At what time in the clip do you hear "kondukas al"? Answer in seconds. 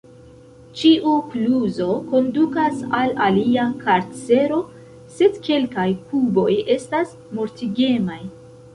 2.13-3.13